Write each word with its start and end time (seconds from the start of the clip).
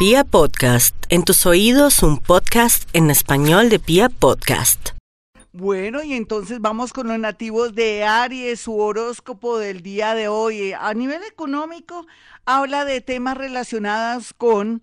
Pia 0.00 0.24
Podcast, 0.24 0.96
en 1.10 1.24
tus 1.24 1.44
oídos 1.44 2.02
un 2.02 2.16
podcast 2.16 2.88
en 2.94 3.10
español 3.10 3.68
de 3.68 3.78
Pia 3.78 4.08
Podcast. 4.08 4.92
Bueno, 5.52 6.02
y 6.02 6.14
entonces 6.14 6.58
vamos 6.58 6.94
con 6.94 7.08
los 7.08 7.18
nativos 7.18 7.74
de 7.74 8.04
Aries, 8.04 8.60
su 8.60 8.78
horóscopo 8.78 9.58
del 9.58 9.82
día 9.82 10.14
de 10.14 10.28
hoy. 10.28 10.72
A 10.72 10.94
nivel 10.94 11.22
económico, 11.24 12.06
habla 12.46 12.86
de 12.86 13.02
temas 13.02 13.36
relacionados 13.36 14.32
con 14.32 14.82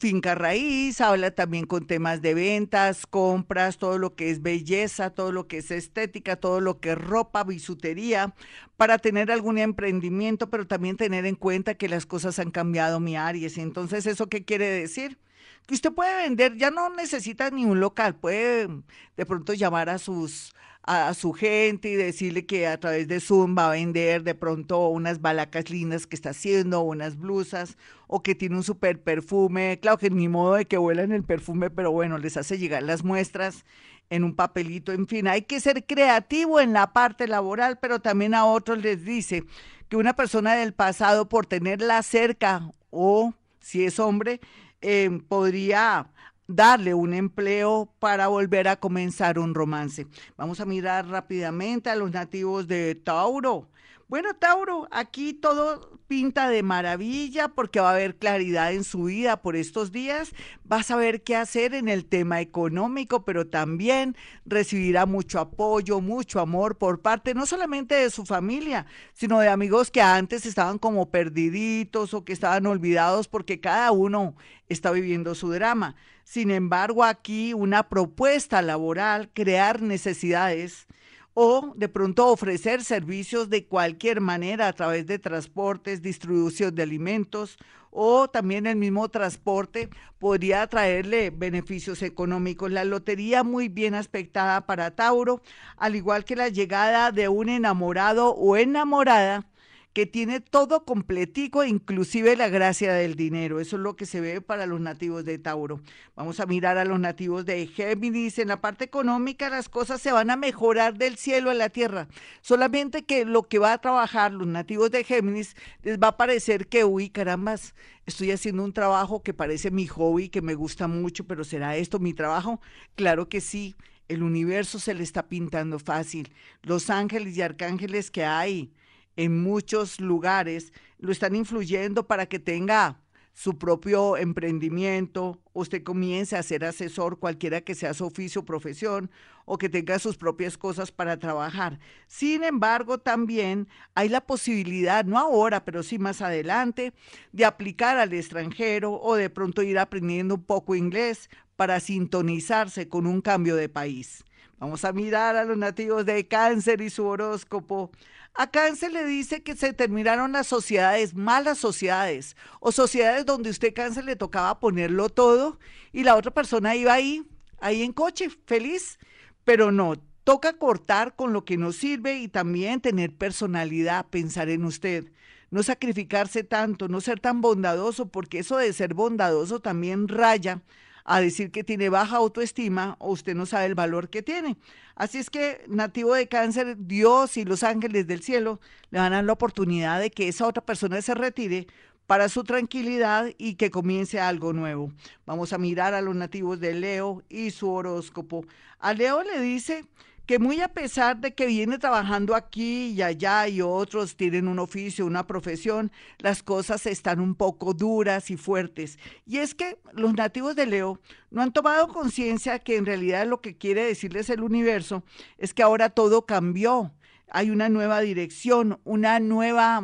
finca 0.00 0.34
raíz, 0.34 1.00
habla 1.00 1.30
también 1.32 1.66
con 1.66 1.86
temas 1.86 2.22
de 2.22 2.34
ventas, 2.34 3.06
compras, 3.06 3.78
todo 3.78 3.98
lo 3.98 4.14
que 4.14 4.30
es 4.30 4.42
belleza, 4.42 5.10
todo 5.10 5.32
lo 5.32 5.46
que 5.48 5.58
es 5.58 5.70
estética, 5.70 6.36
todo 6.36 6.60
lo 6.60 6.80
que 6.80 6.92
es 6.92 6.98
ropa, 6.98 7.44
bisutería, 7.44 8.34
para 8.76 8.98
tener 8.98 9.30
algún 9.30 9.58
emprendimiento, 9.58 10.48
pero 10.48 10.66
también 10.66 10.96
tener 10.96 11.26
en 11.26 11.34
cuenta 11.34 11.74
que 11.74 11.88
las 11.88 12.06
cosas 12.06 12.38
han 12.38 12.50
cambiado, 12.50 13.00
mi 13.00 13.16
Aries. 13.16 13.58
Entonces, 13.58 14.06
¿eso 14.06 14.28
qué 14.28 14.44
quiere 14.44 14.66
decir? 14.66 15.18
Que 15.66 15.74
usted 15.74 15.92
puede 15.92 16.16
vender, 16.22 16.56
ya 16.56 16.70
no 16.70 16.88
necesita 16.90 17.50
ni 17.50 17.64
un 17.64 17.80
local, 17.80 18.14
puede 18.16 18.68
de 19.16 19.26
pronto 19.26 19.52
llamar 19.52 19.90
a 19.90 19.98
sus 19.98 20.54
a, 20.82 21.14
su 21.14 21.32
gente 21.32 21.90
y 21.90 21.94
decirle 21.94 22.46
que 22.46 22.66
a 22.66 22.78
través 22.80 23.06
de 23.08 23.20
Zoom 23.20 23.56
va 23.56 23.68
a 23.68 23.72
vender 23.72 24.22
de 24.22 24.34
pronto 24.34 24.88
unas 24.88 25.20
balacas 25.20 25.70
lindas 25.70 26.06
que 26.06 26.16
está 26.16 26.30
haciendo, 26.30 26.80
unas 26.80 27.16
blusas, 27.16 27.76
o 28.06 28.22
que 28.22 28.34
tiene 28.34 28.56
un 28.56 28.62
super 28.62 29.00
perfume. 29.00 29.78
Claro 29.80 29.98
que 29.98 30.10
ni 30.10 30.28
modo 30.28 30.54
de 30.54 30.66
que 30.66 30.78
huelan 30.78 31.12
el 31.12 31.24
perfume, 31.24 31.70
pero 31.70 31.92
bueno, 31.92 32.18
les 32.18 32.36
hace 32.36 32.58
llegar 32.58 32.82
las 32.82 33.04
muestras 33.04 33.64
en 34.08 34.24
un 34.24 34.34
papelito. 34.34 34.92
En 34.92 35.06
fin, 35.06 35.28
hay 35.28 35.42
que 35.42 35.60
ser 35.60 35.84
creativo 35.86 36.60
en 36.60 36.72
la 36.72 36.92
parte 36.92 37.28
laboral, 37.28 37.78
pero 37.78 38.00
también 38.00 38.34
a 38.34 38.44
otros 38.44 38.78
les 38.78 39.04
dice 39.04 39.44
que 39.88 39.96
una 39.96 40.14
persona 40.14 40.54
del 40.54 40.72
pasado, 40.72 41.28
por 41.28 41.46
tenerla 41.46 42.02
cerca 42.02 42.72
o 42.90 43.34
si 43.60 43.84
es 43.84 43.98
hombre, 43.98 44.40
eh, 44.80 45.20
podría 45.28 46.08
darle 46.50 46.94
un 46.94 47.14
empleo 47.14 47.88
para 47.98 48.28
volver 48.28 48.68
a 48.68 48.76
comenzar 48.76 49.38
un 49.38 49.54
romance. 49.54 50.06
Vamos 50.36 50.60
a 50.60 50.64
mirar 50.64 51.06
rápidamente 51.06 51.90
a 51.90 51.96
los 51.96 52.10
nativos 52.10 52.66
de 52.66 52.94
Tauro. 52.94 53.68
Bueno, 54.10 54.34
Tauro, 54.34 54.88
aquí 54.90 55.34
todo 55.34 56.00
pinta 56.08 56.48
de 56.48 56.64
maravilla 56.64 57.46
porque 57.46 57.78
va 57.78 57.90
a 57.90 57.92
haber 57.92 58.16
claridad 58.16 58.72
en 58.72 58.82
su 58.82 59.04
vida 59.04 59.40
por 59.40 59.54
estos 59.54 59.92
días. 59.92 60.32
Va 60.70 60.78
a 60.78 60.82
saber 60.82 61.22
qué 61.22 61.36
hacer 61.36 61.74
en 61.74 61.88
el 61.88 62.04
tema 62.04 62.40
económico, 62.40 63.24
pero 63.24 63.46
también 63.46 64.16
recibirá 64.44 65.06
mucho 65.06 65.38
apoyo, 65.38 66.00
mucho 66.00 66.40
amor 66.40 66.76
por 66.76 67.00
parte 67.00 67.34
no 67.34 67.46
solamente 67.46 67.94
de 67.94 68.10
su 68.10 68.26
familia, 68.26 68.84
sino 69.12 69.38
de 69.38 69.48
amigos 69.48 69.92
que 69.92 70.02
antes 70.02 70.44
estaban 70.44 70.80
como 70.80 71.12
perdiditos 71.12 72.12
o 72.12 72.24
que 72.24 72.32
estaban 72.32 72.66
olvidados 72.66 73.28
porque 73.28 73.60
cada 73.60 73.92
uno 73.92 74.34
está 74.68 74.90
viviendo 74.90 75.36
su 75.36 75.52
drama. 75.52 75.94
Sin 76.24 76.50
embargo, 76.50 77.04
aquí 77.04 77.54
una 77.54 77.88
propuesta 77.88 78.60
laboral, 78.60 79.30
crear 79.32 79.80
necesidades 79.82 80.88
o 81.34 81.72
de 81.76 81.88
pronto 81.88 82.28
ofrecer 82.28 82.82
servicios 82.82 83.48
de 83.50 83.66
cualquier 83.66 84.20
manera 84.20 84.68
a 84.68 84.72
través 84.72 85.06
de 85.06 85.18
transportes, 85.18 86.02
distribución 86.02 86.74
de 86.74 86.82
alimentos 86.82 87.58
o 87.90 88.28
también 88.28 88.66
el 88.66 88.76
mismo 88.76 89.08
transporte 89.08 89.90
podría 90.18 90.66
traerle 90.66 91.30
beneficios 91.30 92.02
económicos. 92.02 92.70
La 92.70 92.84
lotería 92.84 93.42
muy 93.42 93.68
bien 93.68 93.94
aspectada 93.94 94.66
para 94.66 94.92
Tauro, 94.92 95.42
al 95.76 95.96
igual 95.96 96.24
que 96.24 96.36
la 96.36 96.48
llegada 96.48 97.10
de 97.10 97.28
un 97.28 97.48
enamorado 97.48 98.30
o 98.34 98.56
enamorada 98.56 99.46
que 99.92 100.06
tiene 100.06 100.40
todo 100.40 100.84
completico, 100.84 101.64
inclusive 101.64 102.36
la 102.36 102.48
gracia 102.48 102.92
del 102.92 103.16
dinero. 103.16 103.58
Eso 103.58 103.76
es 103.76 103.82
lo 103.82 103.96
que 103.96 104.06
se 104.06 104.20
ve 104.20 104.40
para 104.40 104.66
los 104.66 104.80
nativos 104.80 105.24
de 105.24 105.38
Tauro. 105.38 105.80
Vamos 106.14 106.38
a 106.38 106.46
mirar 106.46 106.78
a 106.78 106.84
los 106.84 107.00
nativos 107.00 107.44
de 107.44 107.66
Géminis. 107.66 108.38
En 108.38 108.48
la 108.48 108.60
parte 108.60 108.84
económica 108.84 109.50
las 109.50 109.68
cosas 109.68 110.00
se 110.00 110.12
van 110.12 110.30
a 110.30 110.36
mejorar 110.36 110.96
del 110.96 111.16
cielo 111.16 111.50
a 111.50 111.54
la 111.54 111.70
tierra. 111.70 112.06
Solamente 112.40 113.04
que 113.04 113.24
lo 113.24 113.42
que 113.42 113.58
va 113.58 113.72
a 113.72 113.80
trabajar 113.80 114.32
los 114.32 114.46
nativos 114.46 114.92
de 114.92 115.02
Géminis 115.02 115.56
les 115.82 115.98
va 115.98 116.08
a 116.08 116.16
parecer 116.16 116.68
que, 116.68 116.84
uy, 116.84 117.10
carambas, 117.10 117.74
estoy 118.06 118.30
haciendo 118.30 118.62
un 118.62 118.72
trabajo 118.72 119.22
que 119.22 119.34
parece 119.34 119.72
mi 119.72 119.88
hobby, 119.88 120.28
que 120.28 120.42
me 120.42 120.54
gusta 120.54 120.86
mucho, 120.86 121.24
pero 121.24 121.42
¿será 121.42 121.76
esto 121.76 121.98
mi 121.98 122.14
trabajo? 122.14 122.60
Claro 122.94 123.28
que 123.28 123.40
sí. 123.40 123.74
El 124.08 124.24
universo 124.24 124.80
se 124.80 124.92
le 124.92 125.04
está 125.04 125.28
pintando 125.28 125.78
fácil. 125.78 126.32
Los 126.62 126.90
ángeles 126.90 127.36
y 127.36 127.42
arcángeles 127.42 128.10
que 128.10 128.24
hay, 128.24 128.72
en 129.20 129.42
muchos 129.42 130.00
lugares 130.00 130.72
lo 130.98 131.12
están 131.12 131.36
influyendo 131.36 132.06
para 132.06 132.24
que 132.24 132.38
tenga 132.38 133.02
su 133.34 133.58
propio 133.58 134.16
emprendimiento, 134.16 135.42
usted 135.52 135.82
comience 135.82 136.36
a 136.36 136.42
ser 136.42 136.64
asesor, 136.64 137.18
cualquiera 137.18 137.60
que 137.60 137.74
sea 137.74 137.92
su 137.92 138.06
oficio 138.06 138.40
o 138.40 138.44
profesión, 138.46 139.10
o 139.44 139.58
que 139.58 139.68
tenga 139.68 139.98
sus 139.98 140.16
propias 140.16 140.56
cosas 140.56 140.90
para 140.90 141.18
trabajar. 141.18 141.78
Sin 142.08 142.44
embargo, 142.44 142.96
también 142.96 143.68
hay 143.94 144.08
la 144.08 144.22
posibilidad, 144.22 145.04
no 145.04 145.18
ahora, 145.18 145.66
pero 145.66 145.82
sí 145.82 145.98
más 145.98 146.22
adelante, 146.22 146.94
de 147.32 147.44
aplicar 147.44 147.98
al 147.98 148.14
extranjero 148.14 148.94
o 148.94 149.16
de 149.16 149.28
pronto 149.28 149.62
ir 149.62 149.78
aprendiendo 149.78 150.36
un 150.36 150.44
poco 150.44 150.74
inglés 150.74 151.28
para 151.56 151.78
sintonizarse 151.78 152.88
con 152.88 153.06
un 153.06 153.20
cambio 153.20 153.54
de 153.54 153.68
país. 153.68 154.24
Vamos 154.60 154.84
a 154.84 154.92
mirar 154.92 155.36
a 155.36 155.44
los 155.46 155.56
nativos 155.56 156.04
de 156.04 156.28
cáncer 156.28 156.82
y 156.82 156.90
su 156.90 157.06
horóscopo. 157.06 157.90
A 158.34 158.50
cáncer 158.50 158.92
le 158.92 159.06
dice 159.06 159.42
que 159.42 159.56
se 159.56 159.72
terminaron 159.72 160.32
las 160.32 160.48
sociedades, 160.48 161.14
malas 161.14 161.56
sociedades, 161.56 162.36
o 162.60 162.70
sociedades 162.70 163.24
donde 163.24 163.48
usted 163.48 163.72
cáncer 163.72 164.04
le 164.04 164.16
tocaba 164.16 164.60
ponerlo 164.60 165.08
todo 165.08 165.58
y 165.92 166.04
la 166.04 166.14
otra 166.14 166.30
persona 166.30 166.76
iba 166.76 166.92
ahí, 166.92 167.26
ahí 167.58 167.82
en 167.82 167.94
coche, 167.94 168.28
feliz. 168.44 168.98
Pero 169.44 169.72
no, 169.72 169.94
toca 170.24 170.52
cortar 170.52 171.16
con 171.16 171.32
lo 171.32 171.46
que 171.46 171.56
nos 171.56 171.76
sirve 171.76 172.18
y 172.18 172.28
también 172.28 172.82
tener 172.82 173.16
personalidad, 173.16 174.08
pensar 174.08 174.50
en 174.50 174.66
usted. 174.66 175.10
No 175.50 175.62
sacrificarse 175.62 176.44
tanto, 176.44 176.86
no 176.86 177.00
ser 177.00 177.18
tan 177.18 177.40
bondadoso, 177.40 178.10
porque 178.10 178.40
eso 178.40 178.58
de 178.58 178.74
ser 178.74 178.92
bondadoso 178.92 179.60
también 179.60 180.06
raya 180.06 180.60
a 181.04 181.20
decir 181.20 181.50
que 181.50 181.64
tiene 181.64 181.88
baja 181.88 182.16
autoestima 182.16 182.96
o 182.98 183.10
usted 183.10 183.34
no 183.34 183.46
sabe 183.46 183.66
el 183.66 183.74
valor 183.74 184.10
que 184.10 184.22
tiene. 184.22 184.56
Así 184.94 185.18
es 185.18 185.30
que 185.30 185.64
nativo 185.68 186.14
de 186.14 186.28
cáncer, 186.28 186.76
Dios 186.78 187.36
y 187.36 187.44
los 187.44 187.62
ángeles 187.62 188.06
del 188.06 188.22
cielo 188.22 188.60
le 188.90 188.98
van 188.98 189.12
a 189.12 189.16
dar 189.16 189.24
la 189.24 189.32
oportunidad 189.32 190.00
de 190.00 190.10
que 190.10 190.28
esa 190.28 190.46
otra 190.46 190.64
persona 190.64 191.00
se 191.02 191.14
retire 191.14 191.66
para 192.06 192.28
su 192.28 192.42
tranquilidad 192.42 193.30
y 193.38 193.54
que 193.54 193.70
comience 193.70 194.18
algo 194.18 194.52
nuevo. 194.52 194.92
Vamos 195.26 195.52
a 195.52 195.58
mirar 195.58 195.94
a 195.94 196.00
los 196.00 196.16
nativos 196.16 196.58
de 196.58 196.74
Leo 196.74 197.22
y 197.28 197.50
su 197.52 197.70
horóscopo. 197.70 198.44
A 198.80 198.94
Leo 198.94 199.22
le 199.22 199.40
dice 199.40 199.84
que 200.30 200.38
muy 200.38 200.60
a 200.60 200.68
pesar 200.68 201.18
de 201.18 201.34
que 201.34 201.44
viene 201.46 201.76
trabajando 201.76 202.36
aquí 202.36 202.90
y 202.90 203.02
allá 203.02 203.48
y 203.48 203.62
otros 203.62 204.14
tienen 204.14 204.46
un 204.46 204.60
oficio, 204.60 205.04
una 205.04 205.26
profesión, 205.26 205.90
las 206.18 206.44
cosas 206.44 206.86
están 206.86 207.18
un 207.18 207.34
poco 207.34 207.74
duras 207.74 208.30
y 208.30 208.36
fuertes. 208.36 208.96
Y 209.26 209.38
es 209.38 209.56
que 209.56 209.78
los 209.92 210.14
nativos 210.14 210.54
de 210.54 210.66
Leo 210.66 211.00
no 211.32 211.42
han 211.42 211.52
tomado 211.52 211.88
conciencia 211.88 212.60
que 212.60 212.76
en 212.76 212.86
realidad 212.86 213.26
lo 213.26 213.40
que 213.40 213.56
quiere 213.56 213.84
decirles 213.84 214.30
el 214.30 214.44
universo 214.44 215.02
es 215.36 215.52
que 215.52 215.64
ahora 215.64 215.90
todo 215.90 216.26
cambió. 216.26 216.92
Hay 217.28 217.50
una 217.50 217.68
nueva 217.68 218.00
dirección, 218.00 218.78
una 218.84 219.18
nueva 219.18 219.82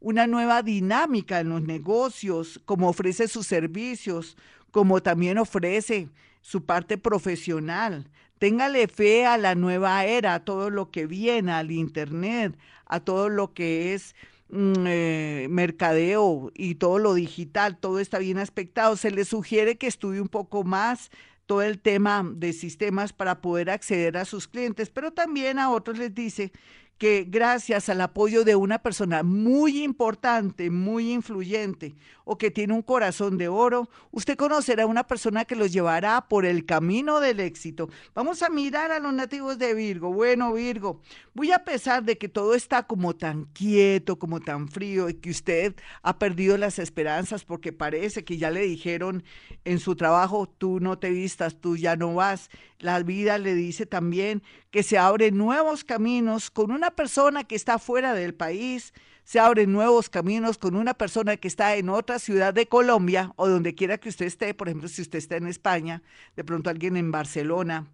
una 0.00 0.26
nueva 0.26 0.62
dinámica 0.62 1.40
en 1.40 1.50
los 1.50 1.60
negocios, 1.60 2.58
como 2.64 2.88
ofrece 2.88 3.28
sus 3.28 3.46
servicios, 3.46 4.38
como 4.70 5.02
también 5.02 5.36
ofrece 5.36 6.08
su 6.40 6.64
parte 6.64 6.96
profesional. 6.96 8.10
Téngale 8.38 8.88
fe 8.88 9.26
a 9.26 9.38
la 9.38 9.54
nueva 9.54 10.04
era, 10.04 10.34
a 10.34 10.44
todo 10.44 10.70
lo 10.70 10.90
que 10.90 11.06
viene, 11.06 11.52
al 11.52 11.70
Internet, 11.70 12.58
a 12.86 13.00
todo 13.00 13.28
lo 13.28 13.54
que 13.54 13.94
es 13.94 14.14
mm, 14.50 14.86
eh, 14.86 15.46
mercadeo 15.50 16.50
y 16.54 16.74
todo 16.76 16.98
lo 16.98 17.14
digital, 17.14 17.78
todo 17.78 18.00
está 18.00 18.18
bien 18.18 18.38
aspectado. 18.38 18.96
Se 18.96 19.10
le 19.10 19.24
sugiere 19.24 19.78
que 19.78 19.86
estudie 19.86 20.20
un 20.20 20.28
poco 20.28 20.64
más 20.64 21.10
todo 21.46 21.62
el 21.62 21.78
tema 21.78 22.24
de 22.34 22.52
sistemas 22.52 23.12
para 23.12 23.40
poder 23.40 23.70
acceder 23.70 24.16
a 24.16 24.24
sus 24.24 24.48
clientes, 24.48 24.90
pero 24.90 25.12
también 25.12 25.58
a 25.58 25.70
otros 25.70 25.98
les 25.98 26.14
dice 26.14 26.52
que 26.98 27.26
gracias 27.28 27.88
al 27.88 28.00
apoyo 28.00 28.44
de 28.44 28.56
una 28.56 28.78
persona 28.78 29.22
muy 29.22 29.82
importante, 29.82 30.70
muy 30.70 31.12
influyente 31.12 31.94
o 32.24 32.38
que 32.38 32.50
tiene 32.50 32.72
un 32.72 32.82
corazón 32.82 33.36
de 33.36 33.48
oro, 33.48 33.88
usted 34.10 34.36
conocerá 34.36 34.84
a 34.84 34.86
una 34.86 35.06
persona 35.06 35.44
que 35.44 35.56
los 35.56 35.72
llevará 35.72 36.26
por 36.28 36.46
el 36.46 36.64
camino 36.64 37.20
del 37.20 37.40
éxito. 37.40 37.90
Vamos 38.14 38.42
a 38.42 38.48
mirar 38.48 38.92
a 38.92 39.00
los 39.00 39.12
nativos 39.12 39.58
de 39.58 39.74
Virgo. 39.74 40.12
Bueno, 40.12 40.54
Virgo, 40.54 41.00
muy 41.34 41.52
a 41.52 41.64
pesar 41.64 42.04
de 42.04 42.16
que 42.16 42.28
todo 42.28 42.54
está 42.54 42.84
como 42.84 43.14
tan 43.14 43.44
quieto, 43.46 44.18
como 44.18 44.40
tan 44.40 44.68
frío 44.68 45.08
y 45.08 45.14
que 45.14 45.30
usted 45.30 45.74
ha 46.02 46.18
perdido 46.18 46.56
las 46.56 46.78
esperanzas 46.78 47.44
porque 47.44 47.72
parece 47.72 48.24
que 48.24 48.38
ya 48.38 48.50
le 48.50 48.60
dijeron 48.60 49.24
en 49.64 49.78
su 49.78 49.96
trabajo, 49.96 50.46
tú 50.46 50.80
no 50.80 50.98
te 50.98 51.10
vistas, 51.10 51.60
tú 51.60 51.76
ya 51.76 51.96
no 51.96 52.14
vas. 52.14 52.50
La 52.84 53.02
vida 53.02 53.38
le 53.38 53.54
dice 53.54 53.86
también 53.86 54.42
que 54.70 54.82
se 54.82 54.98
abren 54.98 55.38
nuevos 55.38 55.84
caminos 55.84 56.50
con 56.50 56.70
una 56.70 56.90
persona 56.90 57.42
que 57.44 57.54
está 57.54 57.78
fuera 57.78 58.12
del 58.12 58.34
país 58.34 58.92
se 59.24 59.40
abren 59.40 59.72
nuevos 59.72 60.10
caminos 60.10 60.58
con 60.58 60.76
una 60.76 60.92
persona 60.92 61.38
que 61.38 61.48
está 61.48 61.76
en 61.76 61.88
otra 61.88 62.18
ciudad 62.18 62.52
de 62.52 62.68
Colombia 62.68 63.32
o 63.36 63.48
donde 63.48 63.74
quiera 63.74 63.96
que 63.96 64.10
usted 64.10 64.26
esté, 64.26 64.52
por 64.52 64.68
ejemplo, 64.68 64.88
si 64.88 65.00
usted 65.00 65.18
está 65.18 65.36
en 65.36 65.46
España, 65.46 66.02
de 66.36 66.44
pronto 66.44 66.68
alguien 66.68 66.98
en 66.98 67.10
Barcelona, 67.10 67.86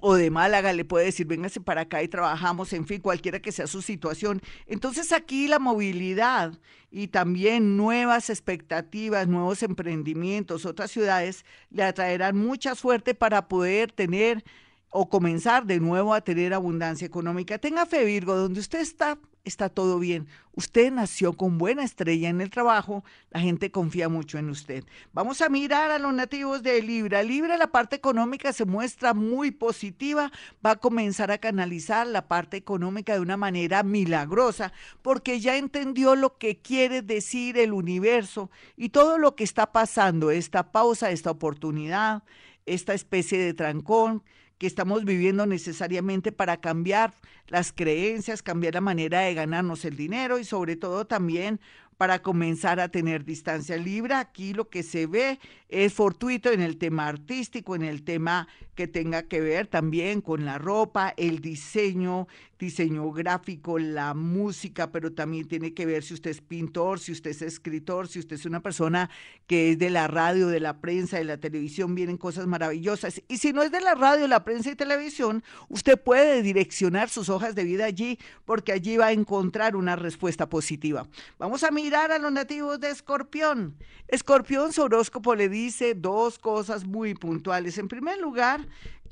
o 0.00 0.14
de 0.14 0.30
Málaga 0.30 0.72
le 0.72 0.84
puede 0.84 1.06
decir, 1.06 1.26
véngase 1.26 1.60
para 1.60 1.82
acá 1.82 2.02
y 2.02 2.08
trabajamos, 2.08 2.72
en 2.72 2.86
fin, 2.86 3.00
cualquiera 3.00 3.40
que 3.40 3.52
sea 3.52 3.66
su 3.66 3.82
situación. 3.82 4.40
Entonces 4.66 5.12
aquí 5.12 5.48
la 5.48 5.58
movilidad 5.58 6.58
y 6.90 7.08
también 7.08 7.76
nuevas 7.76 8.30
expectativas, 8.30 9.28
nuevos 9.28 9.62
emprendimientos, 9.62 10.64
otras 10.64 10.90
ciudades 10.90 11.44
le 11.70 11.82
atraerán 11.82 12.36
mucha 12.36 12.74
suerte 12.74 13.14
para 13.14 13.48
poder 13.48 13.92
tener 13.92 14.44
o 14.90 15.08
comenzar 15.08 15.66
de 15.66 15.80
nuevo 15.80 16.14
a 16.14 16.20
tener 16.20 16.54
abundancia 16.54 17.06
económica. 17.06 17.58
Tenga 17.58 17.86
fe, 17.86 18.04
Virgo, 18.04 18.36
donde 18.36 18.60
usted 18.60 18.80
está, 18.80 19.18
está 19.44 19.68
todo 19.68 19.98
bien. 19.98 20.26
Usted 20.54 20.90
nació 20.90 21.34
con 21.34 21.58
buena 21.58 21.84
estrella 21.84 22.30
en 22.30 22.40
el 22.40 22.48
trabajo, 22.48 23.04
la 23.30 23.40
gente 23.40 23.70
confía 23.70 24.08
mucho 24.08 24.38
en 24.38 24.48
usted. 24.48 24.84
Vamos 25.12 25.42
a 25.42 25.50
mirar 25.50 25.90
a 25.90 25.98
los 25.98 26.14
nativos 26.14 26.62
de 26.62 26.80
Libra. 26.82 27.22
Libra, 27.22 27.58
la 27.58 27.66
parte 27.66 27.96
económica 27.96 28.52
se 28.52 28.64
muestra 28.64 29.12
muy 29.12 29.50
positiva, 29.50 30.32
va 30.64 30.72
a 30.72 30.76
comenzar 30.76 31.30
a 31.30 31.38
canalizar 31.38 32.06
la 32.06 32.26
parte 32.26 32.56
económica 32.56 33.12
de 33.12 33.20
una 33.20 33.36
manera 33.36 33.82
milagrosa, 33.82 34.72
porque 35.02 35.40
ya 35.40 35.56
entendió 35.56 36.16
lo 36.16 36.38
que 36.38 36.56
quiere 36.56 37.02
decir 37.02 37.58
el 37.58 37.72
universo 37.72 38.50
y 38.76 38.88
todo 38.88 39.18
lo 39.18 39.36
que 39.36 39.44
está 39.44 39.72
pasando, 39.72 40.30
esta 40.30 40.72
pausa, 40.72 41.10
esta 41.10 41.30
oportunidad, 41.30 42.22
esta 42.64 42.94
especie 42.94 43.38
de 43.38 43.52
trancón 43.52 44.22
que 44.58 44.66
estamos 44.66 45.04
viviendo 45.04 45.46
necesariamente 45.46 46.32
para 46.32 46.58
cambiar 46.58 47.14
las 47.48 47.72
creencias, 47.72 48.42
cambiar 48.42 48.74
la 48.74 48.80
manera 48.80 49.20
de 49.20 49.34
ganarnos 49.34 49.84
el 49.84 49.96
dinero 49.96 50.38
y 50.38 50.44
sobre 50.44 50.76
todo 50.76 51.06
también 51.06 51.60
para 51.96 52.20
comenzar 52.20 52.78
a 52.80 52.88
tener 52.88 53.24
distancia 53.24 53.76
libre. 53.76 54.14
Aquí 54.14 54.52
lo 54.52 54.68
que 54.68 54.82
se 54.82 55.06
ve 55.06 55.38
es 55.68 55.94
fortuito 55.94 56.50
en 56.50 56.60
el 56.60 56.76
tema 56.76 57.08
artístico, 57.08 57.74
en 57.74 57.82
el 57.82 58.02
tema 58.02 58.48
que 58.74 58.86
tenga 58.86 59.22
que 59.22 59.40
ver 59.40 59.66
también 59.66 60.20
con 60.20 60.44
la 60.44 60.58
ropa, 60.58 61.14
el 61.16 61.40
diseño, 61.40 62.28
diseño 62.58 63.10
gráfico, 63.12 63.78
la 63.78 64.14
música, 64.14 64.90
pero 64.90 65.12
también 65.12 65.46
tiene 65.46 65.74
que 65.74 65.86
ver 65.86 66.02
si 66.02 66.14
usted 66.14 66.30
es 66.30 66.40
pintor, 66.40 66.98
si 66.98 67.12
usted 67.12 67.30
es 67.30 67.42
escritor, 67.42 68.08
si 68.08 68.18
usted 68.18 68.36
es 68.36 68.46
una 68.46 68.60
persona 68.60 69.10
que 69.46 69.72
es 69.72 69.78
de 69.78 69.90
la 69.90 70.08
radio, 70.08 70.48
de 70.48 70.60
la 70.60 70.80
prensa, 70.80 71.18
de 71.18 71.24
la 71.24 71.38
televisión, 71.38 71.94
vienen 71.94 72.16
cosas 72.16 72.46
maravillosas. 72.46 73.22
Y 73.28 73.38
si 73.38 73.52
no 73.52 73.62
es 73.62 73.70
de 73.70 73.80
la 73.80 73.94
radio, 73.94 74.26
la 74.26 74.44
prensa 74.44 74.70
y 74.70 74.76
televisión, 74.76 75.42
usted 75.68 76.00
puede 76.00 76.42
direccionar 76.42 77.08
sus 77.08 77.28
hojas 77.28 77.54
de 77.54 77.64
vida 77.64 77.84
allí, 77.84 78.18
porque 78.44 78.72
allí 78.72 78.96
va 78.96 79.06
a 79.06 79.12
encontrar 79.12 79.76
una 79.76 79.96
respuesta 79.96 80.48
positiva. 80.48 81.06
Vamos 81.38 81.62
a 81.62 81.70
mirar 81.70 82.12
a 82.12 82.18
los 82.18 82.32
nativos 82.32 82.80
de 82.80 82.90
Escorpión. 82.90 83.76
Escorpión, 84.08 84.72
su 84.72 84.82
horóscopo 84.82 85.34
le 85.34 85.48
dice 85.48 85.94
dos 85.94 86.38
cosas 86.38 86.84
muy 86.84 87.14
puntuales. 87.14 87.76
En 87.78 87.88
primer 87.88 88.18
lugar, 88.18 88.66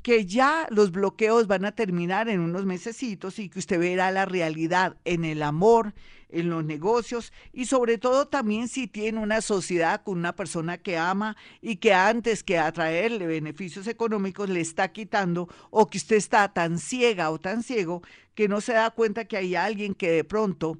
que 0.05 0.27
ya 0.27 0.67
los 0.69 0.91
bloqueos 0.91 1.47
van 1.47 1.65
a 1.65 1.71
terminar 1.71 2.29
en 2.29 2.39
unos 2.39 2.63
mesecitos 2.63 3.39
y 3.39 3.49
que 3.49 3.57
usted 3.57 3.79
verá 3.79 4.11
la 4.11 4.25
realidad 4.25 4.97
en 5.03 5.25
el 5.25 5.41
amor, 5.41 5.95
en 6.29 6.51
los 6.51 6.63
negocios 6.63 7.33
y 7.51 7.65
sobre 7.65 7.97
todo 7.97 8.27
también 8.27 8.67
si 8.67 8.85
tiene 8.85 9.17
una 9.17 9.41
sociedad 9.41 10.03
con 10.03 10.19
una 10.19 10.35
persona 10.35 10.77
que 10.77 10.95
ama 10.95 11.35
y 11.59 11.77
que 11.77 11.95
antes 11.95 12.43
que 12.43 12.59
atraerle 12.59 13.25
beneficios 13.25 13.87
económicos 13.87 14.47
le 14.47 14.61
está 14.61 14.91
quitando 14.91 15.49
o 15.71 15.87
que 15.87 15.97
usted 15.97 16.17
está 16.17 16.53
tan 16.53 16.77
ciega 16.77 17.31
o 17.31 17.39
tan 17.39 17.63
ciego 17.63 18.03
que 18.35 18.47
no 18.47 18.61
se 18.61 18.73
da 18.73 18.91
cuenta 18.91 19.25
que 19.25 19.37
hay 19.37 19.55
alguien 19.55 19.95
que 19.95 20.11
de 20.11 20.23
pronto 20.23 20.77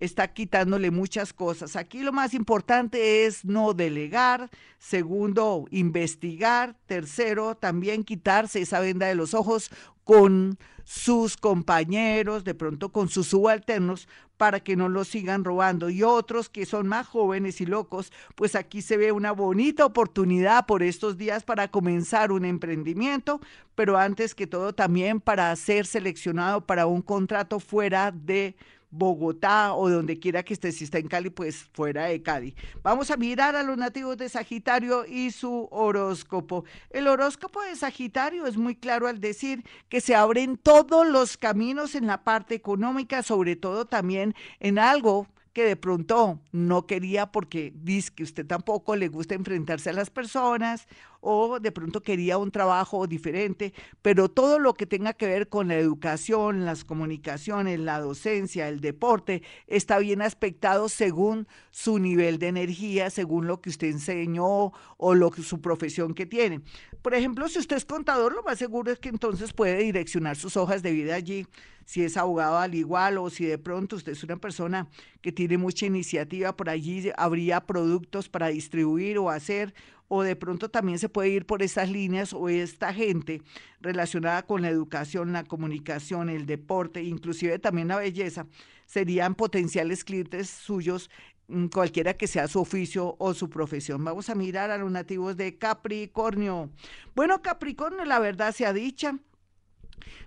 está 0.00 0.32
quitándole 0.32 0.90
muchas 0.90 1.32
cosas. 1.32 1.76
Aquí 1.76 2.00
lo 2.00 2.12
más 2.12 2.34
importante 2.34 3.26
es 3.26 3.44
no 3.44 3.72
delegar, 3.74 4.50
segundo, 4.78 5.66
investigar, 5.70 6.76
tercero, 6.86 7.56
también 7.56 8.04
quitarse 8.04 8.60
esa 8.60 8.80
venda 8.80 9.06
de 9.06 9.14
los 9.14 9.34
ojos 9.34 9.70
con 10.04 10.58
sus 10.84 11.36
compañeros, 11.36 12.44
de 12.44 12.54
pronto 12.54 12.92
con 12.92 13.08
sus 13.08 13.26
subalternos, 13.26 14.06
para 14.36 14.60
que 14.60 14.76
no 14.76 14.88
lo 14.88 15.04
sigan 15.04 15.42
robando. 15.42 15.90
Y 15.90 16.04
otros 16.04 16.48
que 16.48 16.64
son 16.64 16.86
más 16.86 17.08
jóvenes 17.08 17.60
y 17.60 17.66
locos, 17.66 18.12
pues 18.36 18.54
aquí 18.54 18.82
se 18.82 18.96
ve 18.96 19.10
una 19.10 19.32
bonita 19.32 19.84
oportunidad 19.84 20.66
por 20.66 20.84
estos 20.84 21.16
días 21.16 21.42
para 21.42 21.68
comenzar 21.68 22.30
un 22.30 22.44
emprendimiento, 22.44 23.40
pero 23.74 23.98
antes 23.98 24.34
que 24.36 24.46
todo 24.46 24.74
también 24.74 25.20
para 25.20 25.54
ser 25.56 25.86
seleccionado 25.86 26.60
para 26.60 26.86
un 26.86 27.02
contrato 27.02 27.58
fuera 27.58 28.12
de 28.12 28.54
Bogotá 28.90 29.74
o 29.74 29.88
donde 29.90 30.18
quiera 30.18 30.42
que 30.42 30.54
esté, 30.54 30.72
si 30.72 30.84
está 30.84 30.98
en 30.98 31.08
Cali, 31.08 31.30
pues 31.30 31.64
fuera 31.72 32.06
de 32.06 32.22
Cali. 32.22 32.54
Vamos 32.82 33.10
a 33.10 33.16
mirar 33.16 33.56
a 33.56 33.62
los 33.62 33.76
nativos 33.76 34.16
de 34.16 34.28
Sagitario 34.28 35.04
y 35.06 35.30
su 35.30 35.68
horóscopo. 35.70 36.64
El 36.90 37.08
horóscopo 37.08 37.62
de 37.62 37.76
Sagitario 37.76 38.46
es 38.46 38.56
muy 38.56 38.76
claro 38.76 39.08
al 39.08 39.20
decir 39.20 39.64
que 39.88 40.00
se 40.00 40.14
abren 40.14 40.56
todos 40.56 41.06
los 41.06 41.36
caminos 41.36 41.94
en 41.94 42.06
la 42.06 42.24
parte 42.24 42.54
económica, 42.54 43.22
sobre 43.22 43.56
todo 43.56 43.84
también 43.86 44.34
en 44.60 44.78
algo 44.78 45.26
que 45.56 45.64
de 45.64 45.76
pronto 45.76 46.38
no 46.52 46.86
quería 46.86 47.32
porque 47.32 47.72
dice 47.74 48.12
que 48.14 48.24
usted 48.24 48.46
tampoco 48.46 48.94
le 48.94 49.08
gusta 49.08 49.34
enfrentarse 49.34 49.88
a 49.88 49.94
las 49.94 50.10
personas 50.10 50.86
o 51.22 51.60
de 51.60 51.72
pronto 51.72 52.02
quería 52.02 52.36
un 52.36 52.50
trabajo 52.50 53.06
diferente, 53.06 53.72
pero 54.02 54.30
todo 54.30 54.58
lo 54.58 54.74
que 54.74 54.84
tenga 54.84 55.14
que 55.14 55.26
ver 55.26 55.48
con 55.48 55.68
la 55.68 55.76
educación, 55.76 56.66
las 56.66 56.84
comunicaciones, 56.84 57.80
la 57.80 58.00
docencia, 58.00 58.68
el 58.68 58.82
deporte, 58.82 59.42
está 59.66 59.98
bien 59.98 60.20
aspectado 60.20 60.90
según 60.90 61.48
su 61.70 61.98
nivel 61.98 62.38
de 62.38 62.48
energía, 62.48 63.08
según 63.08 63.46
lo 63.46 63.62
que 63.62 63.70
usted 63.70 63.88
enseñó 63.88 64.74
o 64.98 65.14
lo 65.14 65.30
que 65.30 65.42
su 65.42 65.62
profesión 65.62 66.12
que 66.12 66.26
tiene. 66.26 66.60
Por 67.00 67.14
ejemplo, 67.14 67.48
si 67.48 67.60
usted 67.60 67.76
es 67.76 67.86
contador, 67.86 68.34
lo 68.34 68.42
más 68.42 68.58
seguro 68.58 68.92
es 68.92 68.98
que 68.98 69.08
entonces 69.08 69.54
puede 69.54 69.78
direccionar 69.78 70.36
sus 70.36 70.54
hojas 70.58 70.82
de 70.82 70.92
vida 70.92 71.14
allí 71.14 71.46
si 71.86 72.02
es 72.02 72.16
abogado 72.18 72.58
al 72.58 72.74
igual 72.74 73.16
o 73.16 73.30
si 73.30 73.46
de 73.46 73.56
pronto 73.56 73.96
usted 73.96 74.12
es 74.12 74.22
una 74.24 74.36
persona 74.36 74.88
que 75.22 75.32
tiene 75.32 75.56
mucha 75.56 75.86
iniciativa, 75.86 76.54
por 76.54 76.68
allí 76.68 77.10
habría 77.16 77.62
productos 77.62 78.28
para 78.28 78.48
distribuir 78.48 79.18
o 79.18 79.30
hacer, 79.30 79.72
o 80.08 80.22
de 80.22 80.36
pronto 80.36 80.68
también 80.68 80.98
se 80.98 81.08
puede 81.08 81.30
ir 81.30 81.46
por 81.46 81.62
estas 81.62 81.88
líneas 81.90 82.32
o 82.32 82.48
esta 82.48 82.92
gente 82.92 83.40
relacionada 83.80 84.44
con 84.44 84.62
la 84.62 84.68
educación, 84.68 85.32
la 85.32 85.44
comunicación, 85.44 86.28
el 86.28 86.44
deporte, 86.44 87.02
inclusive 87.02 87.58
también 87.58 87.88
la 87.88 87.96
belleza, 87.96 88.46
serían 88.84 89.34
potenciales 89.34 90.04
clientes 90.04 90.48
suyos 90.48 91.08
mm, 91.48 91.66
cualquiera 91.66 92.14
que 92.14 92.26
sea 92.26 92.48
su 92.48 92.60
oficio 92.60 93.16
o 93.18 93.32
su 93.32 93.48
profesión. 93.48 94.04
Vamos 94.04 94.28
a 94.28 94.34
mirar 94.34 94.70
a 94.70 94.78
los 94.78 94.90
nativos 94.90 95.36
de 95.36 95.56
Capricornio. 95.56 96.70
Bueno, 97.14 97.42
Capricornio, 97.42 98.04
la 98.04 98.18
verdad 98.18 98.52
sea 98.52 98.72
dicha, 98.72 99.18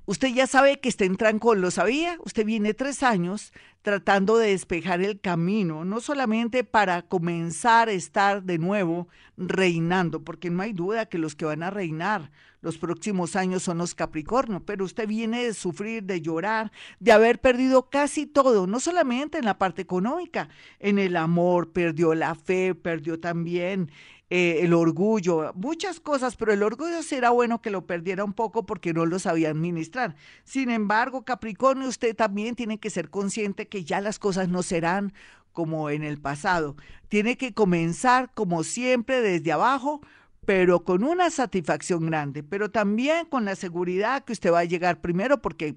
Usted 0.05 0.29
ya 0.29 0.47
sabe 0.47 0.79
que 0.79 0.89
está 0.89 1.05
en 1.05 1.17
trancón, 1.17 1.61
¿lo 1.61 1.71
sabía? 1.71 2.17
Usted 2.23 2.45
viene 2.45 2.73
tres 2.73 3.03
años 3.03 3.53
tratando 3.81 4.37
de 4.37 4.49
despejar 4.49 5.01
el 5.01 5.21
camino, 5.21 5.85
no 5.85 6.01
solamente 6.01 6.63
para 6.63 7.03
comenzar 7.03 7.89
a 7.89 7.93
estar 7.93 8.43
de 8.43 8.57
nuevo 8.57 9.07
reinando, 9.37 10.23
porque 10.23 10.49
no 10.49 10.63
hay 10.63 10.73
duda 10.73 11.05
que 11.05 11.17
los 11.17 11.35
que 11.35 11.45
van 11.45 11.63
a 11.63 11.69
reinar 11.69 12.31
los 12.61 12.77
próximos 12.77 13.35
años 13.35 13.63
son 13.63 13.77
los 13.77 13.95
Capricornio, 13.95 14.61
pero 14.65 14.83
usted 14.83 15.07
viene 15.07 15.45
de 15.45 15.53
sufrir, 15.53 16.03
de 16.03 16.21
llorar, 16.21 16.71
de 16.99 17.11
haber 17.11 17.39
perdido 17.39 17.89
casi 17.89 18.25
todo, 18.25 18.67
no 18.67 18.79
solamente 18.79 19.37
en 19.37 19.45
la 19.45 19.57
parte 19.57 19.81
económica, 19.81 20.49
en 20.79 20.99
el 20.99 21.15
amor, 21.15 21.71
perdió 21.71 22.13
la 22.15 22.35
fe, 22.35 22.75
perdió 22.75 23.19
también 23.19 23.91
eh, 24.29 24.59
el 24.61 24.73
orgullo, 24.73 25.53
muchas 25.55 25.99
cosas, 25.99 26.35
pero 26.35 26.53
el 26.53 26.61
orgullo 26.61 27.01
será 27.01 27.31
bueno 27.31 27.61
que 27.61 27.71
lo 27.71 27.87
perdiera 27.87 28.23
un 28.23 28.33
poco 28.33 28.65
porque 28.65 28.93
no 28.93 29.05
lo 29.05 29.17
sabía 29.17 29.49
administrar. 29.49 30.15
Sin 30.43 30.69
embargo, 30.69 31.25
Capricornio, 31.25 31.87
usted 31.87 32.15
también 32.15 32.55
tiene 32.55 32.79
que 32.79 32.91
ser 32.91 33.09
consciente 33.09 33.67
que 33.67 33.83
ya 33.83 34.01
las 34.01 34.19
cosas 34.19 34.47
no 34.47 34.61
serán 34.61 35.13
como 35.51 35.89
en 35.89 36.03
el 36.03 36.19
pasado. 36.19 36.75
Tiene 37.07 37.37
que 37.37 37.53
comenzar, 37.53 38.31
como 38.33 38.63
siempre, 38.63 39.21
desde 39.21 39.51
abajo, 39.51 40.01
pero 40.45 40.83
con 40.83 41.03
una 41.03 41.29
satisfacción 41.31 42.05
grande, 42.05 42.43
pero 42.43 42.69
también 42.69 43.25
con 43.25 43.45
la 43.45 43.55
seguridad 43.55 44.23
que 44.23 44.33
usted 44.33 44.51
va 44.51 44.59
a 44.59 44.65
llegar 44.65 45.01
primero 45.01 45.41
porque 45.41 45.75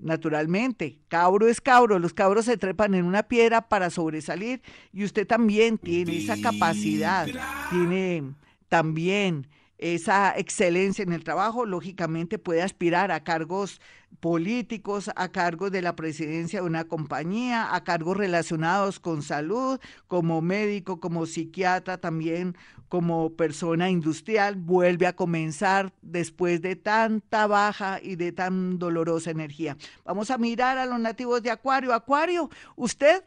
naturalmente, 0.00 0.98
cabro 1.08 1.48
es 1.48 1.60
cabro, 1.60 1.98
los 1.98 2.14
cabros 2.14 2.46
se 2.46 2.56
trepan 2.56 2.94
en 2.94 3.04
una 3.04 3.22
piedra 3.22 3.68
para 3.68 3.90
sobresalir 3.90 4.62
y 4.92 5.04
usted 5.04 5.26
también 5.26 5.78
tiene 5.78 6.16
esa 6.18 6.40
capacidad, 6.40 7.26
tiene 7.70 8.34
también 8.68 9.46
esa 9.80 10.36
excelencia 10.36 11.02
en 11.02 11.12
el 11.12 11.24
trabajo, 11.24 11.64
lógicamente 11.64 12.38
puede 12.38 12.60
aspirar 12.60 13.10
a 13.10 13.24
cargos 13.24 13.80
políticos, 14.20 15.10
a 15.16 15.32
cargos 15.32 15.72
de 15.72 15.80
la 15.80 15.96
presidencia 15.96 16.60
de 16.60 16.66
una 16.66 16.84
compañía, 16.84 17.74
a 17.74 17.82
cargos 17.82 18.18
relacionados 18.18 19.00
con 19.00 19.22
salud, 19.22 19.80
como 20.06 20.42
médico, 20.42 21.00
como 21.00 21.24
psiquiatra, 21.24 21.96
también 21.98 22.56
como 22.90 23.30
persona 23.34 23.88
industrial, 23.88 24.56
vuelve 24.56 25.06
a 25.06 25.14
comenzar 25.14 25.94
después 26.02 26.60
de 26.60 26.76
tanta 26.76 27.46
baja 27.46 28.00
y 28.02 28.16
de 28.16 28.32
tan 28.32 28.78
dolorosa 28.78 29.30
energía. 29.30 29.76
Vamos 30.04 30.30
a 30.30 30.38
mirar 30.38 30.76
a 30.76 30.86
los 30.86 30.98
nativos 30.98 31.40
de 31.42 31.52
Acuario. 31.52 31.94
Acuario, 31.94 32.50
usted 32.74 33.22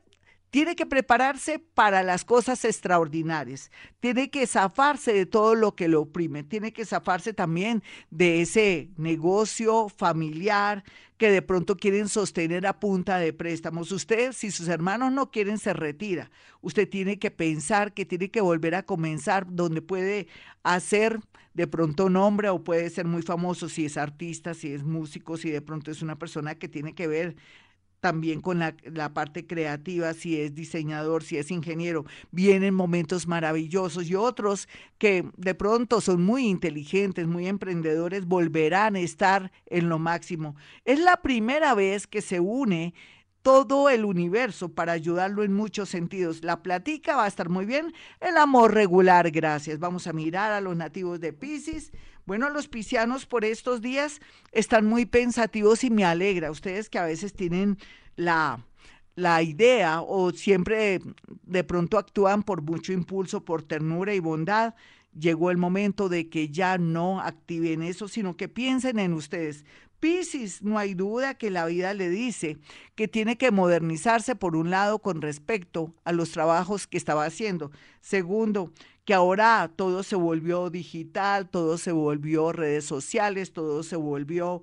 tiene 0.53 0.75
que 0.75 0.85
prepararse 0.85 1.57
para 1.57 2.03
las 2.03 2.23
cosas 2.23 2.63
extraordinarias, 2.63 3.71
tiene 3.99 4.29
que 4.29 4.45
zafarse 4.45 5.11
de 5.11 5.25
todo 5.25 5.55
lo 5.55 5.75
que 5.75 5.87
lo 5.87 6.01
oprime, 6.01 6.43
tiene 6.43 6.71
que 6.71 6.85
zafarse 6.85 7.33
también 7.33 7.81
de 8.11 8.41
ese 8.41 8.91
negocio 8.95 9.89
familiar 9.89 10.83
que 11.17 11.31
de 11.31 11.41
pronto 11.41 11.75
quieren 11.75 12.07
sostener 12.07 12.67
a 12.67 12.79
punta 12.79 13.17
de 13.17 13.33
préstamos. 13.33 13.91
Usted, 13.91 14.31
si 14.31 14.51
sus 14.51 14.67
hermanos 14.67 15.11
no 15.11 15.31
quieren, 15.31 15.57
se 15.57 15.73
retira. 15.73 16.29
Usted 16.61 16.87
tiene 16.87 17.17
que 17.17 17.31
pensar 17.31 17.91
que 17.91 18.05
tiene 18.05 18.29
que 18.29 18.41
volver 18.41 18.75
a 18.75 18.83
comenzar 18.83 19.47
donde 19.49 19.81
puede 19.81 20.27
hacer 20.61 21.19
de 21.55 21.65
pronto 21.65 22.11
nombre 22.11 22.49
o 22.49 22.63
puede 22.63 22.91
ser 22.91 23.07
muy 23.07 23.23
famoso 23.23 23.69
si 23.69 23.85
es 23.85 23.97
artista, 23.97 24.53
si 24.53 24.71
es 24.71 24.83
músico, 24.83 25.35
si 25.35 25.49
de 25.49 25.63
pronto 25.63 25.89
es 25.89 26.03
una 26.03 26.19
persona 26.19 26.53
que 26.53 26.67
tiene 26.67 26.93
que 26.93 27.07
ver 27.07 27.37
también 28.03 28.41
con 28.41 28.59
la, 28.59 29.13
parte 29.13 29.47
creativa, 29.47 30.13
si 30.13 30.37
es 30.37 30.53
diseñador, 30.53 31.23
si 31.23 31.37
es 31.37 31.51
ingeniero, 31.51 32.03
vienen 32.31 32.73
momentos 32.73 33.27
maravillosos 33.27 34.09
y 34.09 34.15
otros 34.15 34.67
que 34.97 35.25
de 35.37 35.55
pronto 35.55 36.01
son 36.01 36.21
muy 36.21 36.47
inteligentes, 36.47 37.27
muy 37.27 37.47
emprendedores, 37.47 38.25
volverán 38.25 38.97
a 38.97 38.99
estar 38.99 39.53
en 39.67 39.87
lo 39.87 39.99
máximo. 39.99 40.57
Es 40.83 40.99
la 40.99 41.21
primera 41.21 41.75
vez 41.75 42.05
que 42.05 42.21
se 42.21 42.41
une 42.41 42.93
todo 43.41 43.89
el 43.89 44.03
universo 44.03 44.67
para 44.67 44.91
ayudarlo 44.91 45.43
en 45.43 45.53
muchos 45.53 45.87
sentidos. 45.87 46.43
La 46.43 46.61
platica 46.61 47.15
va 47.15 47.23
a 47.23 47.29
estar 47.29 47.47
muy 47.47 47.63
bien, 47.63 47.93
el 48.19 48.35
amor 48.35 48.73
regular, 48.73 49.31
gracias. 49.31 49.79
Vamos 49.79 50.07
a 50.07 50.13
mirar 50.13 50.51
a 50.51 50.59
los 50.59 50.75
nativos 50.75 51.21
de 51.21 51.31
Pisces. 51.31 51.93
Bueno, 52.25 52.49
los 52.49 52.67
piscianos 52.67 53.25
por 53.25 53.43
estos 53.43 53.81
días 53.81 54.19
están 54.51 54.85
muy 54.85 55.05
pensativos 55.05 55.83
y 55.83 55.89
me 55.89 56.05
alegra. 56.05 56.51
Ustedes 56.51 56.89
que 56.89 56.99
a 56.99 57.05
veces 57.05 57.33
tienen 57.33 57.77
la, 58.15 58.65
la 59.15 59.43
idea 59.43 60.01
o 60.01 60.31
siempre 60.31 61.01
de 61.43 61.63
pronto 61.63 61.97
actúan 61.97 62.43
por 62.43 62.61
mucho 62.61 62.93
impulso, 62.93 63.43
por 63.43 63.63
ternura 63.63 64.13
y 64.13 64.19
bondad, 64.19 64.73
llegó 65.17 65.51
el 65.51 65.57
momento 65.57 66.09
de 66.09 66.29
que 66.29 66.49
ya 66.49 66.77
no 66.77 67.19
activen 67.19 67.83
eso, 67.83 68.07
sino 68.07 68.35
que 68.37 68.47
piensen 68.47 68.99
en 68.99 69.13
ustedes. 69.13 69.65
Piscis, 69.99 70.61
no 70.61 70.77
hay 70.77 70.95
duda 70.95 71.35
que 71.35 71.49
la 71.49 71.65
vida 71.65 71.93
le 71.93 72.09
dice 72.09 72.57
que 72.95 73.07
tiene 73.07 73.37
que 73.37 73.51
modernizarse 73.51 74.35
por 74.35 74.57
un 74.57 74.69
lado 74.69 74.99
con 74.99 75.21
respecto 75.21 75.93
a 76.03 76.11
los 76.11 76.31
trabajos 76.31 76.87
que 76.87 76.97
estaba 76.97 77.23
haciendo. 77.23 77.71
Segundo, 78.01 78.73
que 79.05 79.13
ahora 79.13 79.71
todo 79.75 80.03
se 80.03 80.15
volvió 80.15 80.69
digital, 80.69 81.49
todo 81.49 81.77
se 81.77 81.91
volvió 81.91 82.51
redes 82.51 82.85
sociales, 82.85 83.53
todo 83.53 83.83
se 83.83 83.95
volvió 83.95 84.61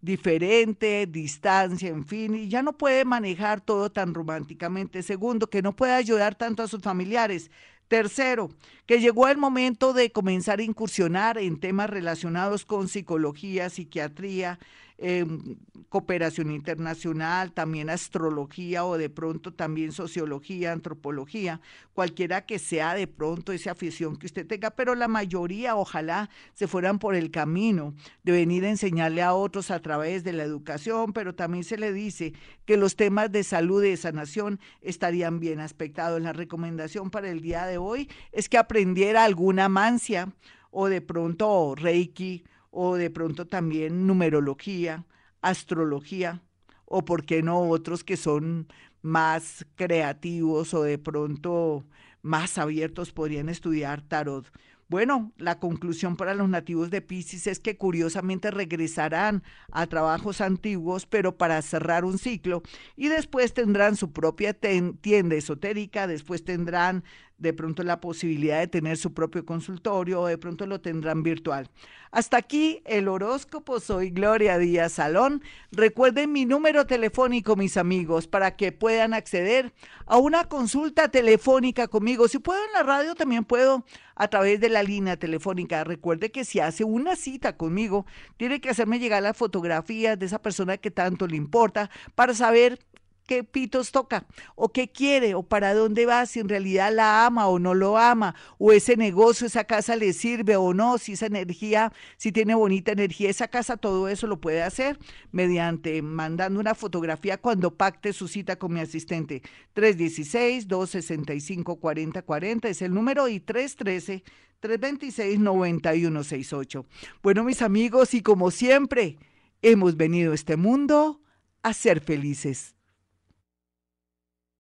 diferente, 0.00 1.06
distancia, 1.06 1.88
en 1.88 2.04
fin, 2.04 2.34
y 2.34 2.48
ya 2.48 2.62
no 2.62 2.76
puede 2.76 3.04
manejar 3.04 3.60
todo 3.60 3.90
tan 3.90 4.14
románticamente. 4.14 5.02
Segundo, 5.02 5.48
que 5.48 5.62
no 5.62 5.76
puede 5.76 5.92
ayudar 5.92 6.34
tanto 6.34 6.62
a 6.62 6.68
sus 6.68 6.82
familiares. 6.82 7.50
Tercero, 7.88 8.48
que 8.86 9.00
llegó 9.00 9.28
el 9.28 9.36
momento 9.36 9.92
de 9.92 10.10
comenzar 10.10 10.58
a 10.58 10.62
incursionar 10.62 11.38
en 11.38 11.60
temas 11.60 11.90
relacionados 11.90 12.64
con 12.64 12.88
psicología, 12.88 13.68
psiquiatría, 13.68 14.58
Em, 14.98 15.56
cooperación 15.88 16.50
internacional, 16.50 17.52
también 17.52 17.90
astrología 17.90 18.84
o 18.84 18.96
de 18.96 19.10
pronto 19.10 19.52
también 19.52 19.92
sociología, 19.92 20.72
antropología, 20.72 21.60
cualquiera 21.92 22.46
que 22.46 22.58
sea 22.58 22.94
de 22.94 23.06
pronto 23.06 23.52
esa 23.52 23.72
afición 23.72 24.16
que 24.16 24.26
usted 24.26 24.46
tenga, 24.46 24.70
pero 24.70 24.94
la 24.94 25.08
mayoría 25.08 25.76
ojalá 25.76 26.30
se 26.54 26.66
fueran 26.66 26.98
por 26.98 27.14
el 27.14 27.30
camino 27.30 27.94
de 28.22 28.32
venir 28.32 28.64
a 28.64 28.70
enseñarle 28.70 29.22
a 29.22 29.34
otros 29.34 29.70
a 29.70 29.80
través 29.80 30.24
de 30.24 30.32
la 30.32 30.44
educación, 30.44 31.12
pero 31.12 31.34
también 31.34 31.64
se 31.64 31.76
le 31.76 31.92
dice 31.92 32.32
que 32.64 32.78
los 32.78 32.96
temas 32.96 33.30
de 33.30 33.44
salud 33.44 33.82
de 33.82 33.96
sanación 33.98 34.60
estarían 34.80 35.40
bien 35.40 35.60
aspectados. 35.60 36.22
La 36.22 36.32
recomendación 36.32 37.10
para 37.10 37.28
el 37.28 37.42
día 37.42 37.66
de 37.66 37.76
hoy 37.76 38.08
es 38.30 38.48
que 38.48 38.56
aprendiera 38.56 39.24
alguna 39.24 39.68
mancia 39.68 40.32
o 40.70 40.88
de 40.88 41.02
pronto 41.02 41.74
reiki 41.74 42.44
o 42.72 42.96
de 42.96 43.10
pronto 43.10 43.46
también 43.46 44.06
numerología, 44.06 45.06
astrología, 45.42 46.42
o 46.86 47.04
por 47.04 47.24
qué 47.24 47.42
no 47.42 47.60
otros 47.60 48.02
que 48.02 48.16
son 48.16 48.66
más 49.02 49.66
creativos 49.76 50.74
o 50.74 50.82
de 50.82 50.98
pronto 50.98 51.84
más 52.22 52.58
abiertos 52.58 53.12
podrían 53.12 53.48
estudiar 53.48 54.00
tarot. 54.02 54.50
Bueno, 54.88 55.32
la 55.38 55.58
conclusión 55.58 56.16
para 56.16 56.34
los 56.34 56.48
nativos 56.48 56.90
de 56.90 57.00
Pisces 57.00 57.46
es 57.46 57.60
que 57.60 57.78
curiosamente 57.78 58.50
regresarán 58.50 59.42
a 59.70 59.86
trabajos 59.86 60.40
antiguos, 60.42 61.06
pero 61.06 61.36
para 61.38 61.62
cerrar 61.62 62.04
un 62.04 62.18
ciclo, 62.18 62.62
y 62.94 63.08
después 63.08 63.54
tendrán 63.54 63.96
su 63.96 64.12
propia 64.12 64.52
tienda 64.52 65.34
esotérica, 65.34 66.06
después 66.06 66.44
tendrán 66.44 67.04
de 67.42 67.52
pronto 67.52 67.82
la 67.82 68.00
posibilidad 68.00 68.60
de 68.60 68.68
tener 68.68 68.96
su 68.96 69.12
propio 69.12 69.44
consultorio 69.44 70.20
o 70.20 70.26
de 70.26 70.38
pronto 70.38 70.64
lo 70.64 70.80
tendrán 70.80 71.24
virtual. 71.24 71.68
Hasta 72.12 72.36
aquí 72.36 72.82
el 72.84 73.08
horóscopo. 73.08 73.80
Soy 73.80 74.10
Gloria 74.10 74.58
Díaz 74.58 74.92
Salón. 74.92 75.42
Recuerden 75.72 76.30
mi 76.30 76.44
número 76.44 76.86
telefónico, 76.86 77.56
mis 77.56 77.76
amigos, 77.76 78.28
para 78.28 78.54
que 78.54 78.70
puedan 78.70 79.12
acceder 79.12 79.72
a 80.06 80.18
una 80.18 80.44
consulta 80.44 81.08
telefónica 81.08 81.88
conmigo. 81.88 82.28
Si 82.28 82.38
puedo 82.38 82.60
en 82.64 82.72
la 82.74 82.84
radio, 82.84 83.14
también 83.14 83.44
puedo 83.44 83.84
a 84.14 84.28
través 84.28 84.60
de 84.60 84.68
la 84.68 84.84
línea 84.84 85.16
telefónica. 85.16 85.82
Recuerde 85.82 86.30
que 86.30 86.44
si 86.44 86.60
hace 86.60 86.84
una 86.84 87.16
cita 87.16 87.56
conmigo, 87.56 88.06
tiene 88.36 88.60
que 88.60 88.70
hacerme 88.70 89.00
llegar 89.00 89.22
las 89.22 89.36
fotografías 89.36 90.18
de 90.18 90.26
esa 90.26 90.40
persona 90.40 90.76
que 90.76 90.90
tanto 90.90 91.26
le 91.26 91.36
importa 91.36 91.90
para 92.14 92.34
saber 92.34 92.78
qué 93.26 93.44
pitos 93.44 93.92
toca 93.92 94.26
o 94.54 94.72
qué 94.72 94.90
quiere 94.90 95.34
o 95.34 95.42
para 95.42 95.74
dónde 95.74 96.06
va, 96.06 96.24
si 96.26 96.40
en 96.40 96.48
realidad 96.48 96.92
la 96.92 97.26
ama 97.26 97.48
o 97.48 97.58
no 97.58 97.74
lo 97.74 97.98
ama, 97.98 98.34
o 98.58 98.72
ese 98.72 98.96
negocio, 98.96 99.46
esa 99.46 99.64
casa 99.64 99.96
le 99.96 100.12
sirve 100.12 100.56
o 100.56 100.74
no, 100.74 100.98
si 100.98 101.12
esa 101.12 101.26
energía, 101.26 101.92
si 102.16 102.32
tiene 102.32 102.54
bonita 102.54 102.92
energía 102.92 103.30
esa 103.30 103.48
casa, 103.48 103.76
todo 103.76 104.08
eso 104.08 104.26
lo 104.26 104.40
puede 104.40 104.62
hacer 104.62 104.98
mediante 105.30 106.02
mandando 106.02 106.60
una 106.60 106.74
fotografía 106.74 107.38
cuando 107.38 107.76
pacte 107.76 108.12
su 108.12 108.28
cita 108.28 108.56
con 108.56 108.72
mi 108.72 108.80
asistente. 108.80 109.42
316-265-4040 109.74 112.66
es 112.66 112.82
el 112.82 112.94
número 112.94 113.28
y 113.28 113.40
313. 113.40 114.22
326-9168. 114.62 116.86
Bueno, 117.22 117.44
mis 117.44 117.60
amigos, 117.62 118.14
y 118.14 118.22
como 118.22 118.52
siempre, 118.52 119.18
hemos 119.60 119.96
venido 119.96 120.32
a 120.32 120.34
este 120.34 120.56
mundo 120.56 121.20
a 121.62 121.72
ser 121.72 122.00
felices. 122.00 122.71